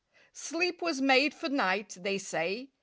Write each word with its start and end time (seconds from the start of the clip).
Sleep 0.33 0.81
was 0.81 0.99
made 0.99 1.31
for 1.31 1.47
night, 1.47 1.95
they 1.99 2.17
say. 2.17 2.71